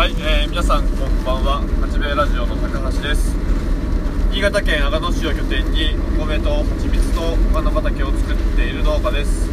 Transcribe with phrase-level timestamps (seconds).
[0.00, 1.60] はい、えー皆さんこんばんは。
[1.82, 3.36] 八兵衛ラジオの高橋です。
[4.32, 9.50] 新潟県阿賀野市を拠点にお米と蜂蜜とお花畑を作っている農家です、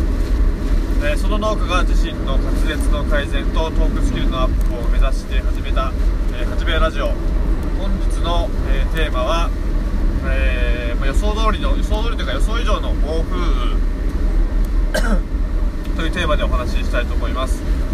[1.03, 5.91] えーその農家が自身の滑舌の改善とトークスキルのアップを目指して始めた、
[6.39, 7.07] えー八兵衛ラジオ。
[7.75, 9.49] 本日の、えーテーマは、
[10.31, 13.35] えーま予想通りの予想通りというか予想以上の暴風
[14.95, 15.11] 雨
[15.99, 17.86] というテーマでお話ししたいと思います。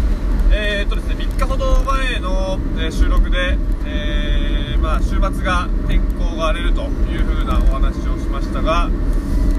[0.56, 8.88] えーとですね、3日ほど前の、え収録で、えーまあ、週末が天候が荒れるという風なお話をしましたが、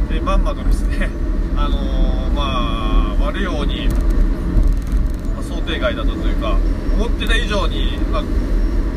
[0.10, 1.10] えまんまとですね、
[1.58, 6.58] あのまあ、悪いように、まあ想定外だったというか
[6.94, 8.24] 思ってた以上に、まあ、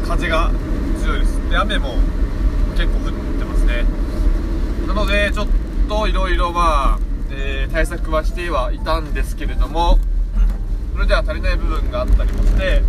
[0.07, 0.53] 風が
[1.03, 1.51] 強いです。
[1.51, 1.97] で雨も
[2.77, 3.85] 結構降ってますね。
[4.87, 5.49] なのでちょっ
[5.89, 6.99] といろいろまあ、
[7.33, 9.99] え対策はしてはいたんですけれども
[10.99, 12.83] それでは足りない部分があったりもして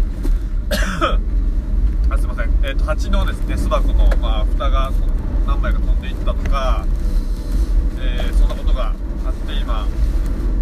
[2.10, 4.92] あすいません、えー、と蜂のですね巣箱の、まあ、蓋が
[5.46, 6.88] 何枚か飛んでいったとか、
[8.00, 8.96] えーそんなことが
[9.28, 9.86] あって今、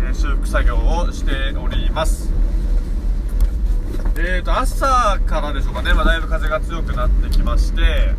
[0.06, 2.34] えー修復作業をしております。
[4.18, 8.14] えー、と朝からでしょうかね、まあ、だいぶ風が強くなってきまして、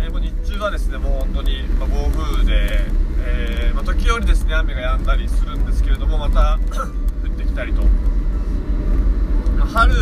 [0.00, 2.86] えーもう日中はですねもう本当に、まあ暴風で、
[3.24, 6.58] えーまあ、時折ですね雨が止んだりするんですけれどもまた
[7.22, 7.82] 降ってきたりと、
[9.72, 9.92] 春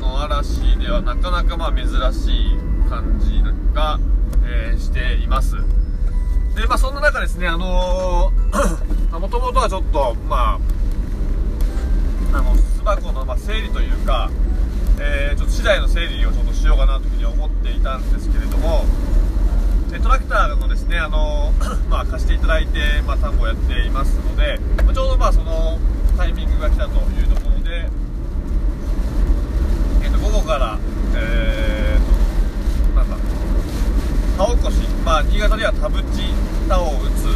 [0.00, 2.58] の嵐ではなかなかまあ珍しい
[2.88, 3.42] 感じ
[3.74, 3.98] が、
[4.44, 5.56] えーしています。
[6.54, 8.32] でまあそんな中ですねあの、
[9.12, 10.58] もともとはちょっとま
[12.32, 14.30] ああの巣箱のま整理というか、
[15.00, 18.84] えーちょっと資材の整理をちょっとしようかなというふうに思っていたんですけれども、
[20.02, 21.52] トラクターのですね、あの
[21.90, 25.78] まあ、貸していただいて、まあ、田んぼをやっていますので、まあちょうどまあその
[26.16, 27.88] タイミングが来たというところで、
[30.22, 30.78] 午後から、
[31.16, 33.16] えーなんだ
[34.36, 36.02] 田起こし、まあ、新潟では田淵
[36.68, 37.26] 田を打つ、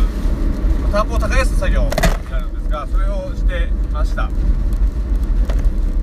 [0.83, 1.91] まあ田んぼを耕す作業に
[2.31, 4.31] なるんですがそれをしてました。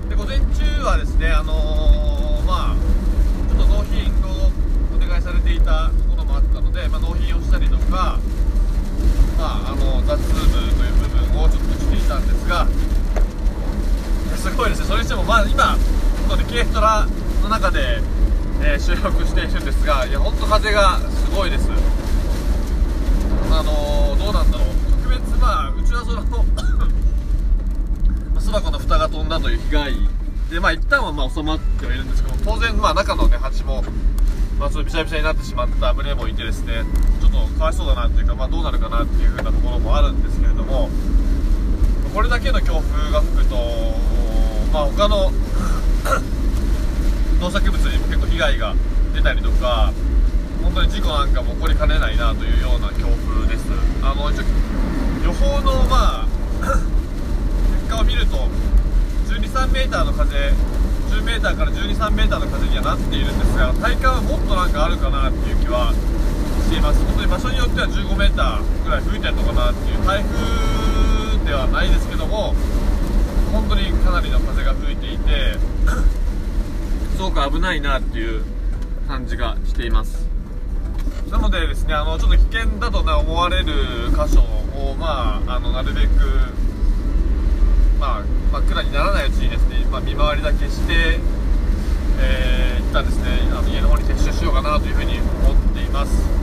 [0.08, 2.76] で午前中はですねあのーまあ
[3.48, 4.50] ちょっと納品を
[4.94, 8.18] お願いされていたところもあったので、まあ、納品をしたりとか
[9.38, 12.66] まああの雑務という部分をちょっとしていたんですが
[14.36, 14.86] すごいですね。
[14.86, 15.76] それにしてもまあ今
[16.32, 17.06] このね軽トラ
[17.42, 18.00] の中で、
[18.62, 21.68] えー収録しているんですがいや本当風がすごいです。
[23.50, 24.68] あのーどうなんだろう。
[25.04, 26.24] 特別まあうちはその
[28.40, 29.92] 巣箱の蓋が飛んだという被害。
[30.50, 33.84] でまあ一旦はまあ収まってはいるんですけど当然まあ中のね蜂も
[34.58, 36.82] まあちょっとびしゃびしゃになってしまった群れもいてですね
[37.20, 40.88] ちょっとかわいそうだなっていうかまあどうなるかなっていう風なところもあるんですけれども
[42.14, 43.56] これだけの強風が吹くと
[44.72, 45.30] まあ他の
[47.40, 48.74] 農作物にも結構被害が
[49.14, 49.92] 出たりとか
[50.62, 53.66] 本当に事故なんかも起こりかねないなというような強風です。
[54.02, 54.44] あの一応
[55.24, 56.26] 予報のまあ
[56.62, 58.48] 結果を見ると
[59.28, 60.52] 1 2 3メーターの風
[61.10, 65.92] 10メーターから1 2 3メーターの風にはなっているんですが体感はもっとなんかあるかなっていう気は
[66.64, 67.00] しています。
[67.04, 72.54] 本当に場所によっては15メーターぐらい吹いてるのかなっていう台風ではないですけども
[74.02, 75.56] かなりの風が吹いていて
[77.16, 78.44] すごく危ないなっていう
[79.08, 80.26] 感じがしています。
[81.30, 83.72] なのでですねあのちょっと危険だと、ね、思われる
[84.10, 86.08] 箇所をまああのなるべく
[87.98, 91.20] まあ真っ暗にならないうちにですね、まあ、見回りだけして、
[92.20, 96.42] えー、一旦ですねあの家の方に撤収しようかなというふうに思っています。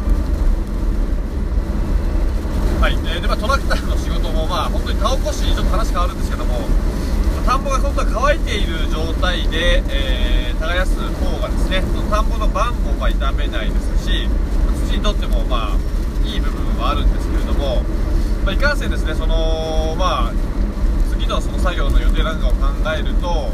[2.81, 6.61] はい、えーでまあ、トラクターの仕事もまあ本当に田起こしちょっと話変わるんですけども
[7.49, 14.27] 田んぼが本当は乾いている状態で、えー耕す方がですねその田んぼの番もまあ傷めないですし
[14.85, 17.81] 土にとってもまあいい部分はあるんですけれども、
[18.45, 20.33] まあ、いかんせんですねそのまあ
[21.09, 23.49] 次のその作業の予定なんかを考えると、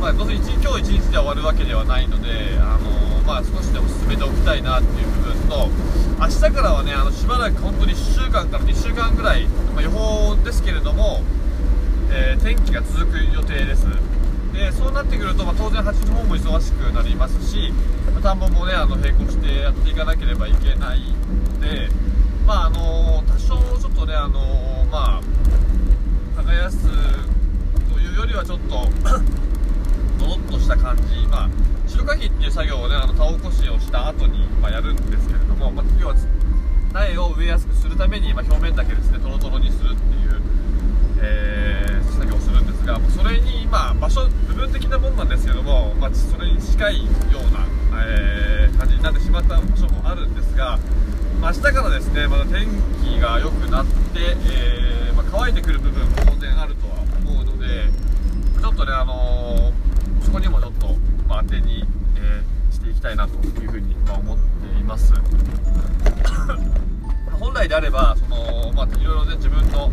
[0.00, 5.68] まあ、どうせ一日今日一日で終わるわけではないので、あのまあ、少しでも進めておきたいなっていう部分と
[6.18, 9.44] 明日からはねあのしばらく本当に1週間から2週間ぐらい、
[9.76, 11.20] まあ、予報ですけれども、
[12.10, 13.86] えー天気が続く予定です。
[14.52, 17.72] でそうなってくると、まあ、当然蜂の方も忙しくなりますし、
[18.12, 21.88] まあ田んぼもねあの並行してやっていかなければいけないので
[22.46, 26.88] まああの多少ちょっとねあのまあ耕す
[27.92, 28.88] というよりはちょっと
[30.18, 31.50] ドロッとした感じ、まあ、
[31.86, 36.16] 白かきっていう作業をねあの田起こしをした後に、まあ、やるんですけれども、まあ、要は
[36.94, 40.42] 苗を植えやすくするために、まあ、表面だけですねトロトロにするっていう、
[41.22, 41.67] えー
[42.88, 47.66] 作業をするんですがそれに、ま、場所部分的なもんなんですけども、まあ、それに近いような、
[48.06, 50.78] えー、感じになってしまった場所もあるんですが、
[51.40, 52.66] まあ、明日からですねまた天
[53.04, 53.92] 気が良くなって、
[54.46, 56.96] えー、まあ、乾いてくる部分も当然あるとは
[57.26, 57.90] 思うので
[58.60, 60.88] ちょっとね、あのー、そこにもちょっと、
[61.28, 61.84] まあ、当てに、
[62.16, 62.42] え、
[62.72, 65.14] していきたいなというふうに、ま思っています。
[67.38, 69.92] 本来であればその、まあ、いろいろね自分の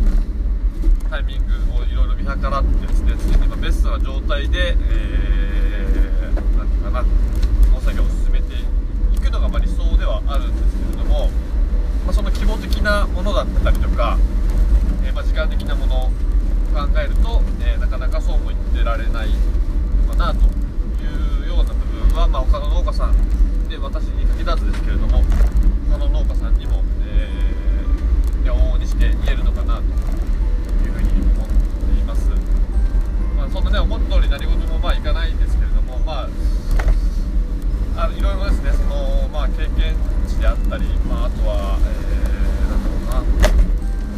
[1.08, 7.02] タイミングをいろいろ見計らってですね常にベストな状態で、えー、何かな
[7.72, 8.54] 農作業を進めて
[9.14, 11.28] いくのがま理想ではあるんですけれども、
[12.04, 14.18] まあ、その規模的なものだったりとか、
[15.04, 16.10] えー、まあ、時間的なものを
[16.74, 19.28] 考えると、えー、なかなかそうもいってられない
[20.06, 20.46] のかなと
[21.02, 25.22] いうような部分は、まあ、他の農家さんで私に限らずですけれども
[25.90, 32.28] 他の農家さんにも、えー、往々にして言えるのかなというふうに思っています、
[33.36, 36.28] まあ、そんなね思った通り何事もまあいかないんですけれどもまあ
[37.98, 39.96] あいろいろですねその、まあ、経験
[40.28, 43.64] 値であったり、まあ、あとは、えー、なんだろう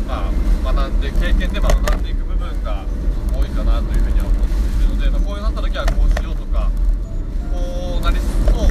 [0.09, 0.23] な、
[0.65, 2.85] まあ、学んで経験で学んでいく部分が
[3.33, 6.71] 多いかなというふうには思っているので、まあ、こういうなった時はこうしようとか
[7.53, 8.69] こうなりそう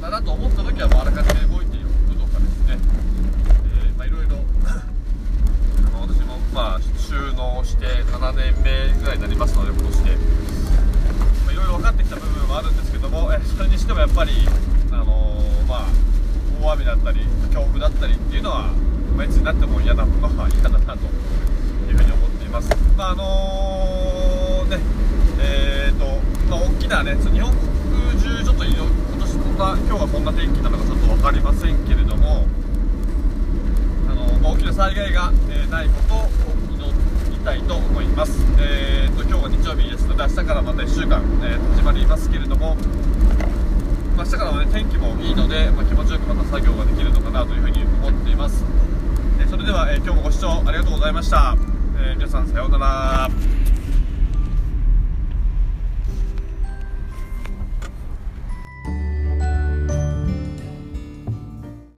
[0.00, 4.84] だなと思った時はもうあらかじめ動いていくとかですね、えーまあ、いろいろあ
[5.92, 10.50] の私もまあ収納して7年目ぐらいになりますので今年で。
[11.52, 14.32] いろいろ分かってきた部分はあるんですけども、えそれにしてもやっぱり、
[14.92, 15.86] あのー、まあ、
[16.62, 17.20] 大雨だったり
[17.52, 18.72] 強風だったりっていうのは、
[19.16, 21.06] まあ、いつになっても嫌なものは嫌だなと
[21.90, 22.70] いうふうに思っています。
[22.96, 24.78] まああのー、ね
[25.40, 26.06] えーと
[26.48, 27.70] まあ、大きなね日本国
[28.20, 28.74] 中ちょっと今
[29.18, 32.46] 年こんな今日はこんな天気なのかちょっと分かりませんけれども、
[34.80, 36.28] 災害が、えないことを
[36.72, 42.76] 祈りたいと思います、えーと、今日は日曜日ですので明日からまた1週間、えー、始まりますけれども、
[44.16, 48.64] まあ、明日からは、ね、天気もいいので、まあ、気持ちよくまた作業ができるのかなというふうに思っています、
[49.38, 51.54] えー、それでは、えー、今日もご視聴ありがとうございました、
[51.98, 53.59] え皆さんさようなら。